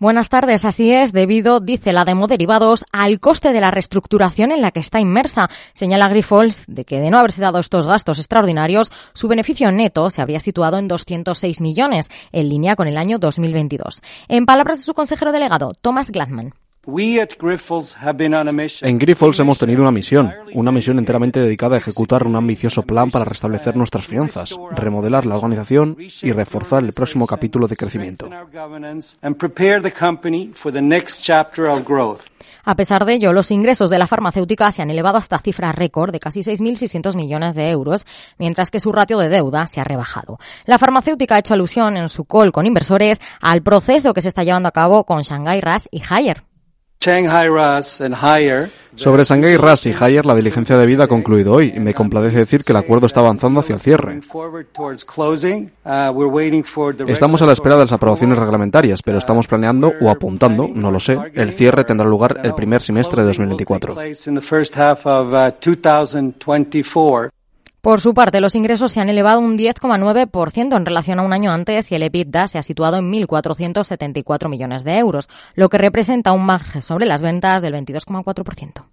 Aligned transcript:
Buenas 0.00 0.28
tardes, 0.28 0.64
así 0.64 0.92
es, 0.92 1.12
debido, 1.12 1.58
dice 1.58 1.92
la 1.92 2.04
demo 2.04 2.28
derivados, 2.28 2.84
al 2.92 3.18
coste 3.18 3.52
de 3.52 3.60
la 3.60 3.72
reestructuración 3.72 4.52
en 4.52 4.62
la 4.62 4.70
que 4.70 4.78
está 4.78 5.00
inmersa. 5.00 5.50
Señala 5.72 6.06
Grifols 6.06 6.66
de 6.68 6.84
que 6.84 7.00
de 7.00 7.10
no 7.10 7.18
haberse 7.18 7.40
dado 7.40 7.58
estos 7.58 7.88
gastos 7.88 8.18
extraordinarios, 8.18 8.92
su 9.12 9.26
beneficio 9.26 9.72
neto 9.72 10.08
se 10.10 10.22
habría 10.22 10.38
situado 10.38 10.78
en 10.78 10.86
206 10.86 11.60
millones, 11.60 12.10
en 12.30 12.48
línea 12.48 12.76
con 12.76 12.86
el 12.86 12.96
año 12.96 13.18
2022. 13.18 14.02
En 14.28 14.46
palabras 14.46 14.78
de 14.78 14.84
su 14.84 14.94
consejero 14.94 15.32
delegado, 15.32 15.72
Thomas 15.80 16.12
Gladman. 16.12 16.54
En 18.80 18.98
Grifols 18.98 19.38
hemos 19.40 19.58
tenido 19.58 19.82
una 19.82 19.90
misión, 19.90 20.32
una 20.54 20.72
misión 20.72 20.98
enteramente 20.98 21.38
dedicada 21.38 21.74
a 21.74 21.78
ejecutar 21.80 22.26
un 22.26 22.34
ambicioso 22.34 22.80
plan 22.80 23.10
para 23.10 23.26
restablecer 23.26 23.76
nuestras 23.76 24.06
finanzas, 24.06 24.56
remodelar 24.70 25.26
la 25.26 25.34
organización 25.34 25.98
y 26.22 26.32
reforzar 26.32 26.82
el 26.82 26.94
próximo 26.94 27.26
capítulo 27.26 27.68
de 27.68 27.76
crecimiento. 27.76 28.30
A 32.64 32.74
pesar 32.74 33.04
de 33.04 33.12
ello, 33.12 33.34
los 33.34 33.50
ingresos 33.50 33.90
de 33.90 33.98
la 33.98 34.06
farmacéutica 34.06 34.72
se 34.72 34.80
han 34.80 34.90
elevado 34.90 35.18
hasta 35.18 35.38
cifras 35.40 35.74
récord 35.74 36.10
de 36.10 36.20
casi 36.20 36.40
6.600 36.40 37.14
millones 37.16 37.54
de 37.54 37.68
euros, 37.68 38.06
mientras 38.38 38.70
que 38.70 38.80
su 38.80 38.92
ratio 38.92 39.18
de 39.18 39.28
deuda 39.28 39.66
se 39.66 39.82
ha 39.82 39.84
rebajado. 39.84 40.38
La 40.64 40.78
farmacéutica 40.78 41.34
ha 41.34 41.40
hecho 41.40 41.52
alusión 41.52 41.98
en 41.98 42.08
su 42.08 42.24
call 42.24 42.50
con 42.50 42.64
inversores 42.64 43.20
al 43.42 43.62
proceso 43.62 44.14
que 44.14 44.22
se 44.22 44.28
está 44.28 44.42
llevando 44.42 44.70
a 44.70 44.72
cabo 44.72 45.04
con 45.04 45.20
Shanghai 45.20 45.60
RAS 45.60 45.86
y 45.92 46.00
Haier. 46.08 46.48
Sobre 48.96 49.22
Shanghai 49.22 49.56
RAS 49.56 49.86
y 49.86 49.92
Haier, 49.92 50.26
la 50.26 50.34
diligencia 50.34 50.76
de 50.76 50.84
vida 50.84 51.04
ha 51.04 51.06
concluido 51.08 51.52
hoy 51.52 51.72
y 51.76 51.78
me 51.78 51.94
complace 51.94 52.36
decir 52.36 52.64
que 52.64 52.72
el 52.72 52.76
acuerdo 52.76 53.06
está 53.06 53.20
avanzando 53.20 53.60
hacia 53.60 53.76
el 53.76 53.80
cierre. 53.80 54.20
Estamos 57.06 57.40
a 57.40 57.46
la 57.46 57.52
espera 57.52 57.76
de 57.76 57.82
las 57.82 57.92
aprobaciones 57.92 58.36
reglamentarias, 58.36 59.00
pero 59.02 59.18
estamos 59.18 59.46
planeando 59.46 59.92
o 60.00 60.10
apuntando, 60.10 60.68
no 60.74 60.90
lo 60.90 60.98
sé, 60.98 61.16
el 61.34 61.52
cierre 61.52 61.84
tendrá 61.84 62.08
lugar 62.08 62.40
el 62.42 62.54
primer 62.54 62.82
semestre 62.82 63.22
de 63.22 63.28
2024. 63.28 63.94
Por 67.80 68.00
su 68.00 68.12
parte, 68.12 68.40
los 68.40 68.56
ingresos 68.56 68.90
se 68.90 69.00
han 69.00 69.08
elevado 69.08 69.38
un 69.38 69.56
10,9% 69.56 70.76
en 70.76 70.86
relación 70.86 71.20
a 71.20 71.22
un 71.22 71.32
año 71.32 71.52
antes 71.52 71.92
y 71.92 71.94
el 71.94 72.02
EBITDA 72.02 72.48
se 72.48 72.58
ha 72.58 72.62
situado 72.62 72.96
en 72.96 73.12
1.474 73.12 74.48
millones 74.48 74.82
de 74.82 74.98
euros, 74.98 75.28
lo 75.54 75.68
que 75.68 75.78
representa 75.78 76.32
un 76.32 76.44
margen 76.44 76.82
sobre 76.82 77.06
las 77.06 77.22
ventas 77.22 77.62
del 77.62 77.74
22,4%. 77.74 78.84